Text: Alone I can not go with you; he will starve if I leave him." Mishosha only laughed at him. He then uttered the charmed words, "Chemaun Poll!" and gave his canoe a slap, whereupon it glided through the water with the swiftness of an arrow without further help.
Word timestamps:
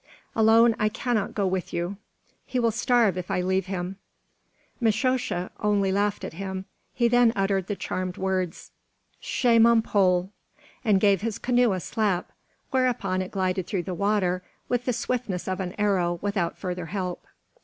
Alone 0.35 0.75
I 0.79 0.89
can 0.89 1.13
not 1.13 1.35
go 1.35 1.45
with 1.45 1.71
you; 1.71 1.95
he 2.47 2.57
will 2.57 2.71
starve 2.71 3.19
if 3.19 3.29
I 3.29 3.41
leave 3.41 3.67
him." 3.67 3.97
Mishosha 4.81 5.51
only 5.59 5.91
laughed 5.91 6.23
at 6.23 6.33
him. 6.33 6.65
He 6.91 7.07
then 7.07 7.31
uttered 7.35 7.67
the 7.67 7.75
charmed 7.75 8.17
words, 8.17 8.71
"Chemaun 9.21 9.83
Poll!" 9.83 10.31
and 10.83 10.99
gave 10.99 11.21
his 11.21 11.37
canoe 11.37 11.71
a 11.73 11.79
slap, 11.79 12.31
whereupon 12.71 13.21
it 13.21 13.29
glided 13.29 13.67
through 13.67 13.83
the 13.83 13.93
water 13.93 14.41
with 14.67 14.85
the 14.85 14.93
swiftness 14.93 15.47
of 15.47 15.59
an 15.59 15.75
arrow 15.77 16.17
without 16.23 16.57
further 16.57 16.87
help. 16.87 17.23